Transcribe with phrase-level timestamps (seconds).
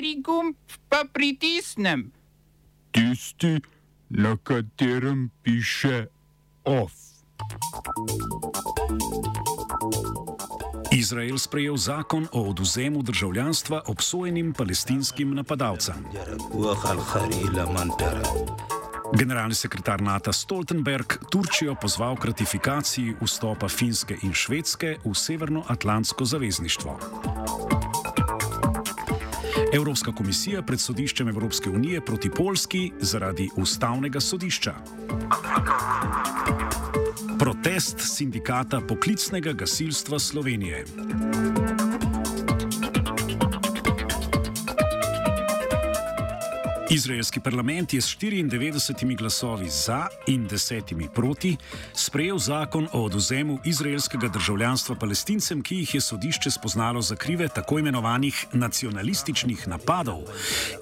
[0.00, 0.56] Kateri gumb
[0.88, 2.12] pa pritisnem?
[2.90, 3.60] Tisti,
[4.08, 6.06] na katerem piše
[6.64, 6.92] OF.
[10.92, 16.04] Izrael sprejel zakon o oduzemu državljanstva obsojenim palestinskim napadalcem.
[19.18, 27.00] Generalni sekretar NATO Stoltenberg Turčijo pozval k ratifikaciji vstopa Finske in Švedske v Severnoatlantsko zavezništvo.
[29.72, 34.74] Evropska komisija pred sodiščem Evropske unije proti Polski zaradi ustavnega sodišča.
[37.38, 40.84] Protest sindikata poklicnega gasilstva Slovenije.
[46.90, 51.56] Izraelski parlament je s 94 glasovi za in 10 proti
[51.94, 57.78] sprejel zakon o oduzemu izraelskega državljanstva palestincem, ki jih je sodišče spoznalo za krive tako
[57.78, 60.18] imenovanih nacionalističnih napadov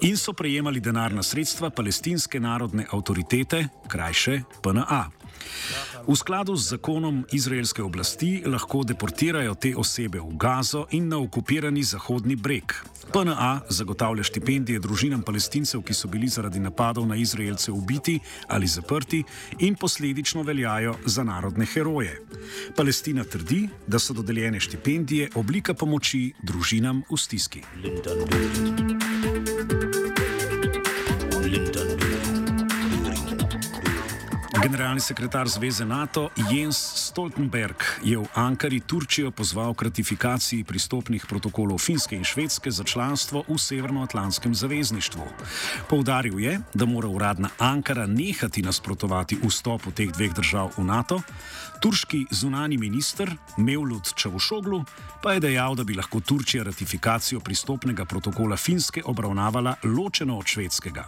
[0.01, 5.18] in so prejemali denarna sredstva palestinske narodne avtoritete, krajše PNA.
[6.07, 11.83] V skladu z zakonom izraelske oblasti lahko deportirajo te osebe v Gazo in na okupirani
[11.83, 12.73] Zahodni breg.
[13.13, 19.23] PNA zagotavlja štipendije družinam palestincev, ki so bili zaradi napadov na Izraelce ubiti ali zaprti
[19.59, 22.21] in posledično veljajo za narodne heroje.
[22.75, 27.61] Palestina trdi, da so dodeljene štipendije oblika pomoči družinam v stiski.
[27.83, 28.17] Linton,
[34.59, 41.79] Generalni sekretar Zveze NATO Jens Stoltenberg je v Ankari Turčijo pozval k ratifikaciji pristopnih protokolov
[41.79, 45.23] Finske in Švedske za članstvo v Severnoatlantskem zavezništvu.
[45.87, 51.21] Poudaril je, da mora uradna Ankara nehati nasprotovati vstopu teh dveh držav v NATO.
[51.79, 54.83] Turški zunani minister Mevlut Čavušoglu
[55.23, 61.07] pa je dejal, da bi lahko Turčija ratifikacijo pristopnega protokola Finske obravnavala ločeno od švedskega.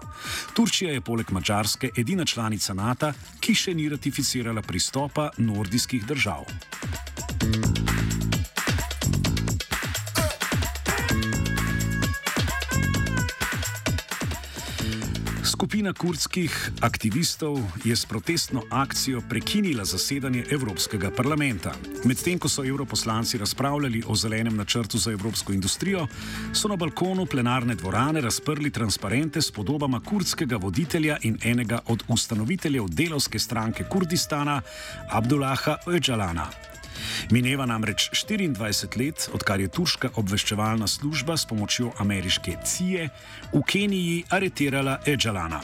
[0.53, 3.11] Turčija je poleg Mačarske edina članica NATO,
[3.42, 6.46] ki še ni ratificirala pristopa nordijskih držav.
[15.61, 16.49] Skupina kurdskih
[16.81, 21.75] aktivistov je s protestno akcijo prekinila zasedanje Evropskega parlamenta.
[22.05, 26.07] Medtem ko so europoslanci razpravljali o zelenem načrtu za evropsko industrijo,
[26.53, 32.89] so na balkonu plenarne dvorane razprli transparente s podobama kurdskega voditelja in enega od ustanoviteljev
[32.89, 34.61] delovske stranke Kurdistana,
[35.11, 36.71] Abdullaha Öcalana.
[37.31, 43.06] Mineva namreč 24 let, odkar je turška obveščevalna služba s pomočjo ameriške CIA
[43.53, 45.62] v Keniji aretirala Ejalana.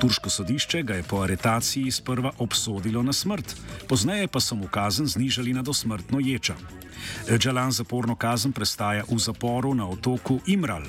[0.00, 3.52] Turško sodišče ga je po aretaciji sprva obsodilo na smrt,
[3.88, 6.56] pozneje pa so mu kazen znižali na dosmrtno ječo.
[7.38, 10.82] Džalan zaporno kazen prestaja v zaporu na otoku Imral,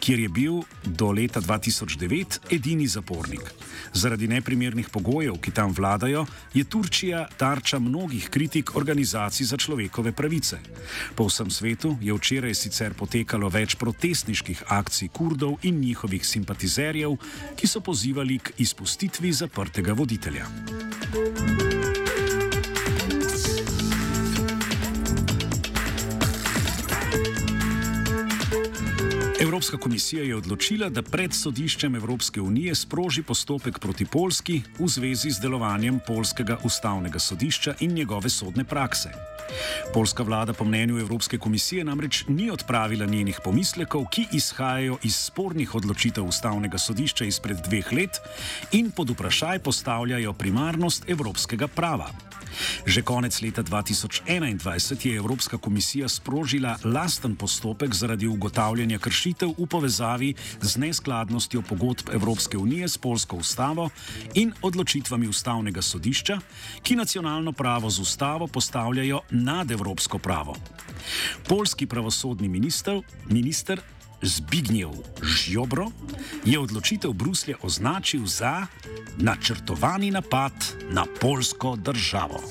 [0.00, 3.52] kjer je bil do leta 2009 edini zapornik.
[3.92, 10.58] Zaradi neprimernih pogojev, ki tam vladajo, je Turčija tarča mnogih kritik organizacij za človekove pravice.
[11.14, 17.16] Po vsem svetu je včeraj sicer potekalo več protestniških akcij kurdov in njihovih simpatizerjev,
[17.56, 20.46] ki so pozivali k izpustitvi zaprtega voditelja.
[29.48, 35.30] Evropska komisija je odločila, da pred sodiščem Evropske unije sproži postopek proti Polski v zvezi
[35.30, 39.08] z delovanjem Polskega ustavnega sodišča in njegove sodne prakse.
[39.94, 45.74] Polska vlada po mnenju Evropske komisije namreč ni odpravila njenih pomislekov, ki izhajajo iz spornih
[45.74, 48.20] odločitev ustavnega sodišča izpred dveh let
[48.72, 52.12] in pod vprašaj postavljajo primarnost evropskega prava.
[52.86, 60.34] Že konec leta 2021 je Evropska komisija sprožila lasten postopek zaradi ugotavljanja kršitev v povezavi
[60.60, 63.90] z neskladnostjo pogodb Evropske unije s polsko ustavo
[64.34, 66.38] in odločitvami ustavnega sodišča,
[66.82, 70.56] ki nacionalno pravo z ustavo postavljajo nad evropsko pravo.
[71.48, 73.00] Polski pravosodni minister,
[73.30, 73.80] minister
[74.22, 74.90] Zbignjev
[75.22, 75.86] Žjobro
[76.44, 78.66] je odločitev Bruslja označil za
[79.18, 80.52] načrtovani napad
[80.90, 82.42] na polsko državo.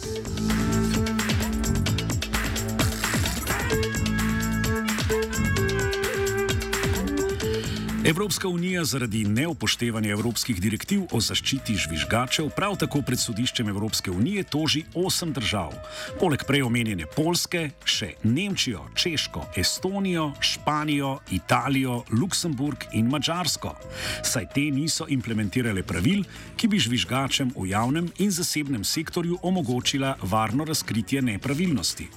[8.08, 14.44] Evropska unija zaradi neupoštevanja evropskih direktiv o zaščiti žvižgačev prav tako pred sodiščem Evropske unije
[14.44, 15.74] toži osem držav.
[16.20, 23.74] Poleg prej omenjene Polske še Nemčijo, Češko, Estonijo, Španijo, Italijo, Luksemburg in Mačarsko.
[24.24, 26.24] Saj te niso implementirale pravil,
[26.56, 32.08] ki bi žvižgačem v javnem in zasebnem sektorju omogočila varno razkritje nepravilnosti.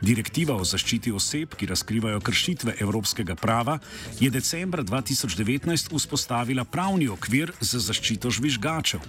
[0.00, 3.78] Direktiva o zaščiti oseb, ki razkrivajo kršitve evropskega prava,
[4.20, 9.00] je decembra 2019 vzpostavila pravni okvir za zaščito žvižgačev.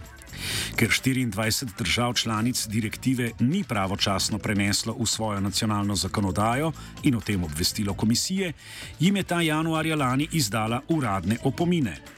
[0.77, 6.71] Ker 24 držav članic direktive ni pravočasno preneslo v svojo nacionalno zakonodajo
[7.04, 8.54] in o tem obvestilo komisije,
[9.00, 12.17] jim je ta januarja lani izdala uradne opomine.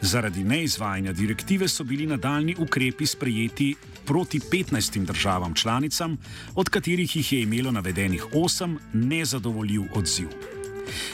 [0.00, 6.18] Zaradi neizvajanja direktive so bili nadaljni ukrepi sprejeti proti 15 državam članicam,
[6.54, 10.28] od katerih jih je imelo navedenih 8 nezadovoljiv odziv.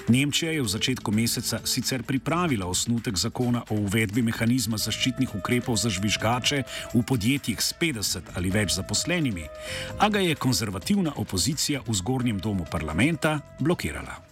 [0.09, 5.91] Nemčija je v začetku meseca sicer pripravila osnutek zakona o uvedbi mehanizma zaščitnih ukrepov za
[5.91, 6.63] žvižgače
[6.95, 9.47] v podjetjih s 50 ali več zaposlenimi,
[9.99, 14.32] a ga je konzervativna opozicija v zgornjem domu parlamenta blokirala.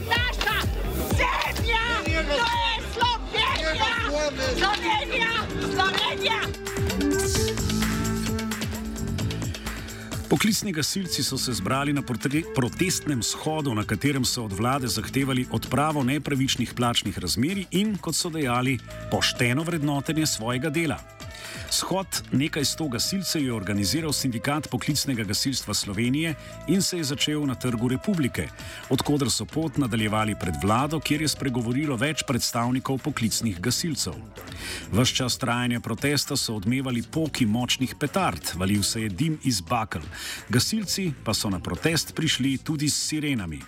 [4.59, 5.31] Slovenija,
[5.73, 6.41] Slovenija.
[10.29, 12.01] Poklicni gasilci so se zbrali na
[12.55, 18.29] protestnem shodu, na katerem so od vlade zahtevali odpravo nepravičnih plačnih razmerij in, kot so
[18.29, 18.79] dejali,
[19.11, 21.20] pošteno vrednotenje svojega dela.
[21.71, 26.35] Shod nekaj sto gasilcev je organiziral sindikat poklicnega gasilstva Slovenije
[26.67, 28.47] in se je začel na Trgu Republike,
[28.89, 34.17] odkudar so pot nadaljevali pred vlado, kjer je spregovorilo več predstavnikov poklicnih gasilcev.
[34.91, 40.03] Ves čas trajanja protesta so odmevali poki močnih petard, valil se je dim iz bakel.
[40.49, 43.61] Gasilci pa so na protest prišli tudi s sirenami.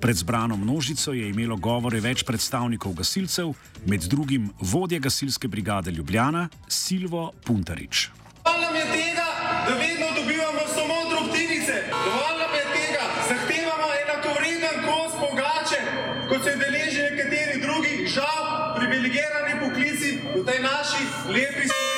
[0.00, 3.54] Pred zbrano množico je imelo govore več predstavnikov gasilcev,
[3.86, 8.08] med drugim vodja gasilske brigade Ljubljana Silvo Puntarič.
[8.44, 9.26] Dovolj nam je tega,
[9.66, 11.74] da vedno dobivamo samo drobtinice.
[11.90, 15.80] Dovolj nam je tega, zahtevamo enakovreden kos pogače,
[16.28, 18.44] kot se deleži nekateri drugi, žal,
[18.76, 21.02] privilegirani poklici v tej naši
[21.34, 21.88] lepi Sloveniji.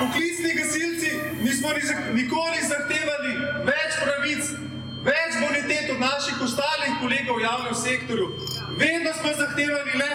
[0.00, 1.10] Poklicni gasilci
[1.42, 1.68] nismo
[2.12, 3.32] nikoli zahtevali
[3.68, 4.42] več pravic,
[5.04, 8.28] več bonitet od naših ostalih kolegov v javnem sektorju.
[8.82, 10.10] Vedno smo zahtevali le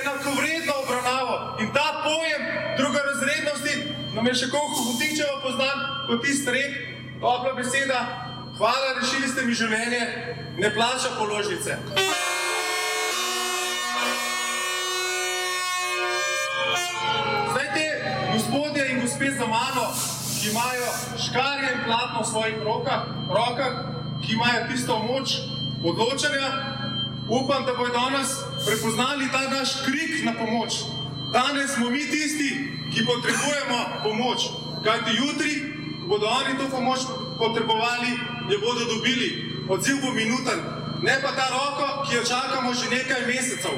[0.00, 2.42] enakovredno obravnavo in ta pojem
[2.78, 3.74] drugorazrednosti
[4.14, 6.72] nam je še koliko hotičevo poznan kot tisti rek,
[7.20, 8.00] dobra beseda,
[8.58, 10.00] hvala, rešili ste mi življenje,
[10.58, 11.76] ne plača položnice.
[17.52, 17.86] Zdaj te
[18.34, 19.86] gospodje in gospe za mano,
[20.40, 20.92] ki imajo
[21.28, 23.80] škarje in platno v svojih rokah, rokah
[24.20, 25.38] ki imajo tisto moč
[25.84, 26.79] odločanja,
[27.30, 28.28] upam, da bodo danes
[28.66, 30.72] prepoznali ta naš krik na pomoč.
[31.32, 32.50] Danes smo mi tisti,
[32.92, 34.40] ki potrebujemo pomoč.
[34.84, 35.52] Kajti jutri,
[36.00, 37.00] ko bodo oni to pomoč
[37.38, 38.10] potrebovali,
[38.50, 39.28] jo bodo dobili.
[39.68, 40.58] Odziv bo minuten,
[41.02, 43.76] ne pa ta roko, ki jo čakamo že nekaj mesecev.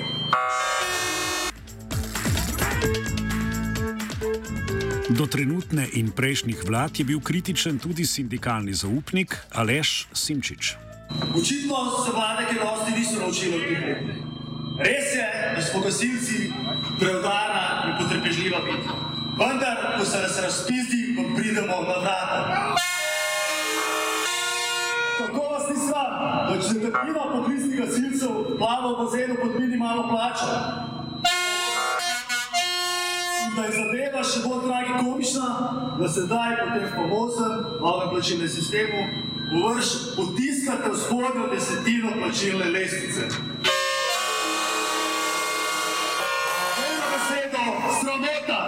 [5.12, 10.91] Do trenutne in prejšnjih vlad je bil kritičen tudi sindikalni zaupnik Aleš Simčič.
[11.38, 14.22] Očitno se vlade, ki dosti niso naučili od let.
[14.78, 16.52] Res je, da smo gasilci
[16.98, 18.88] preudarna in potrpežljiva biti.
[19.38, 22.74] Vendar, ko se nas razpizdi, vam pridemo na vrata.
[25.18, 26.12] Kako vas ni sram,
[26.48, 30.52] da četrtina poklicnih gasilcev plava v bazenu pod minimalno plačo?
[33.56, 35.48] Da je zadeva še bolj tragikomična,
[35.98, 42.64] da se daj po tem famoznem novem plačilnem sistemu vrš potiskate v spodnjo desetino plačilne
[42.70, 43.24] lestvice.
[46.86, 47.62] Eno besedo,
[48.00, 48.60] sramota!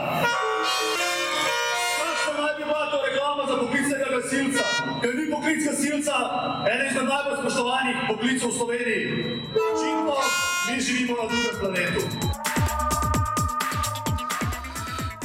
[1.99, 4.65] Kakšna naj bi bila to reklama za poklicnega gasilca?
[5.03, 6.15] Ker ni poklic gasilca
[6.73, 9.05] eden izmed najbolj spoštovanih poklicov v Sloveniji.
[9.57, 10.17] Očitno
[10.69, 12.24] mi živimo na drugem planetu.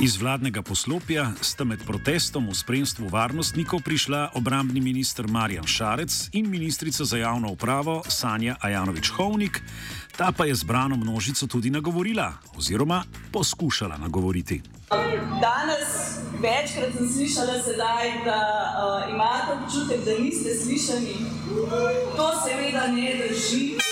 [0.02, 6.48] Iz vladnega poslopja sta med protestom v spremstvu varnostnikov prišla obrambni minister Marjan Šarec in
[6.50, 9.60] ministrica za javno upravo Sanja Ajanovič-Hovnik,
[10.16, 14.62] ta pa je zbrano množico tudi nagovorila oziroma poskušala nagovoriti.
[15.44, 21.16] Danes večkrat sem slišala, sedaj, da uh, imate občutek, da niste slišani.
[22.16, 23.89] To seveda ne drži.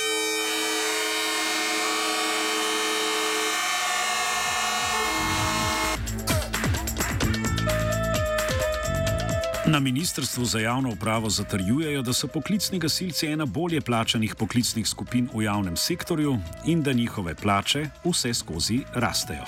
[9.67, 15.29] Na Ministrstvu za javno upravo zatrjujejo, da so poklicni gasilci ena bolje plačanih poklicnih skupin
[15.33, 19.43] v javnem sektorju in da njihove plače vse skozi rastejo.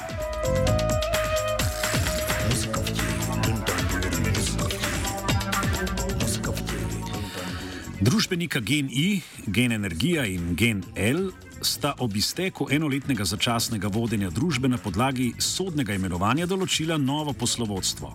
[8.01, 15.33] Družbenika GEN-I, Gen Energija in GEN-L sta ob izteku enoletnega začasnega vodenja družbe na podlagi
[15.41, 18.11] sodnega imenovanja določila novo poslovodstvo.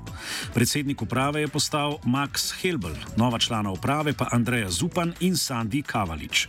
[0.55, 6.49] Predsednik uprave je postal Max Helbel, nova člana uprave pa Andreja Zupan in Sandy Kavalič.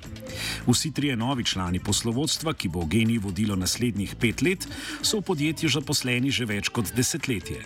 [0.68, 4.68] Vsi trije novi člani poslovodstva, ki bo genij vodilo naslednjih pet let,
[5.02, 7.62] so v podjetju zaposleni že več kot desetletje.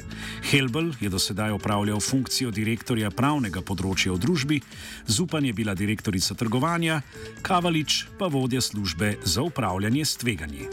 [0.51, 4.61] Helbel je do sedaj opravljal funkcijo direktorja pravnega področja v družbi,
[5.07, 7.01] Zupan je bila direktorica trgovanja,
[7.41, 10.67] Kavalič pa vodja službe za upravljanje s tveganji.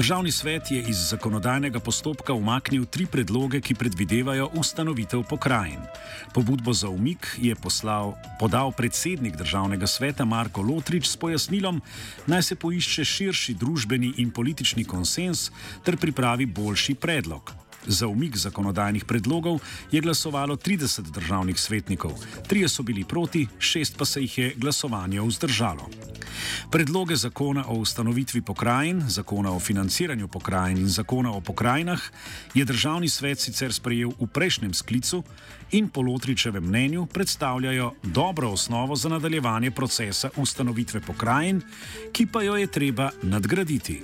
[0.00, 5.80] Državni svet je iz zakonodajnega postopka umaknil tri predloge, ki predvidevajo ustanovitev pokrajin.
[6.34, 11.82] Pobudbo za umik je poslal, podal predsednik državnega sveta Marko Lotrič s pojasnilom,
[12.26, 15.50] naj se poišče širši družbeni in politični konsens
[15.84, 17.52] ter pripravi boljši predlog.
[17.86, 19.60] Za umik zakonodajnih predlogov
[19.90, 22.12] je glasovalo 30 državnih svetnikov,
[22.48, 25.88] trije so bili proti, šest pa se jih je glasovanje vzdržalo.
[26.70, 32.00] Predloge zakona o ustanovitvi pokrajin, zakona o financiranju pokrajin in zakona o pokrajinah
[32.54, 35.22] je državni svet sicer sprejel v prejšnjem sklicu
[35.70, 41.62] in po Lotričevem mnenju predstavljajo dobro osnovo za nadaljevanje procesa ustanovitve pokrajin,
[42.12, 44.02] ki pa jo je treba nadgraditi.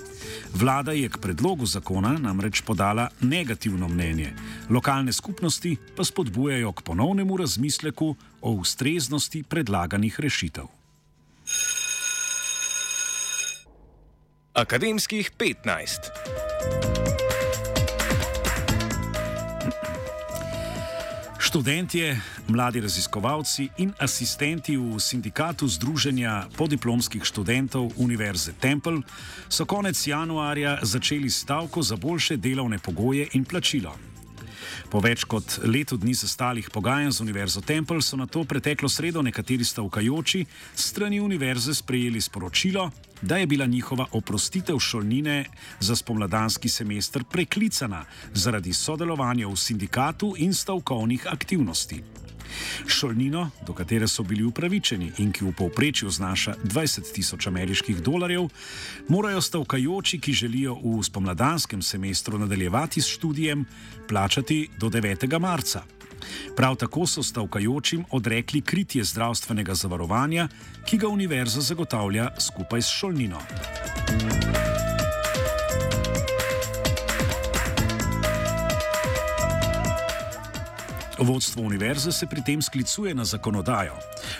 [0.54, 4.32] Vlada je k predlogu zakona namreč podala negativno mnenje,
[4.70, 10.75] lokalne skupnosti pa spodbujajo k ponovnemu razmisleku o ustreznosti predlaganih rešitev.
[14.56, 16.00] Akademskih 15.
[21.38, 29.04] Študentje, mladi raziskovalci in asistenti v sindikatu Združenja podiplomskih študentov Univerze Temple
[29.48, 34.15] so konec januarja začeli stavko za boljše delovne pogoje in plačilo.
[34.90, 39.22] Po več kot letu dni zastalih pogajanj z Univerzo Temple so na to preteklo sredo
[39.22, 42.90] nekateri stavkajoči strani univerze sprejeli sporočilo,
[43.22, 45.44] da je bila njihova oprostitev šolnine
[45.80, 48.04] za spomladanski semester preklicana
[48.34, 52.02] zaradi sodelovanja v sindikatu in stavkovnih aktivnosti.
[52.86, 58.48] Šolnino, do katere so bili upravičeni in ki v povprečju znaša 20 tisoč ameriških dolarjev,
[59.08, 63.64] morajo stavkajoči, ki želijo v spomladanskem semestru nadaljevati s študijem,
[64.08, 65.38] plačati do 9.
[65.38, 65.82] marca.
[66.56, 70.48] Prav tako so stavkajočim odrekli kritje zdravstvenega zavarovanja,
[70.86, 73.40] ki ga univerza zagotavlja skupaj s šolnino.
[81.18, 83.94] Vodstvo univerze se pri tem sklicuje na zakonodajo.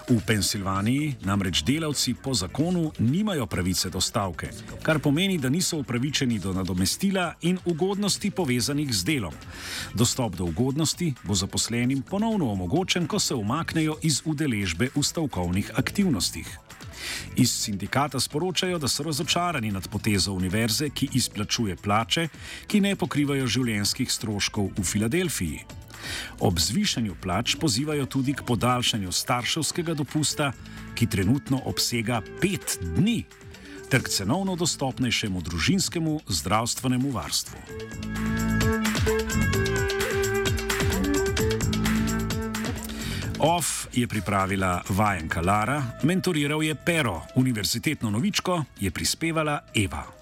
[0.09, 4.50] V Pensilvaniji namreč delavci po zakonu nimajo pravice do stavke,
[4.83, 9.33] kar pomeni, da niso upravičeni do nadomestila in ugodnosti povezanih z delom.
[9.95, 16.59] Dostop do ugodnosti bo zaposlenim ponovno omogočen, ko se umaknejo iz udeležbe v stavkovnih aktivnostih.
[17.37, 22.28] Iz sindikata sporočajo, da so razočarani nad potezo univerze, ki izplačuje plače,
[22.66, 25.86] ki ne pokrivajo življenjskih stroškov v Filadelfiji.
[26.40, 30.52] Ob zvišanju plač pozivajo tudi k podaljšanju starševskega dopusta,
[30.95, 33.25] ki trenutno obsega pet dni,
[33.90, 37.59] ter k cenovno dostopnejšemu družinskemu zdravstvenemu varstvu.
[43.38, 50.16] OF je pripravila vajenka Lara, mentoriral je Pero, univerzitetno novičko je prispevala Eva.